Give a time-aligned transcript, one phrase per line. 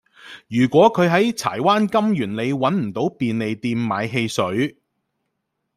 [0.47, 4.75] 如果佢喺柴灣金源里搵唔到便利店買汽水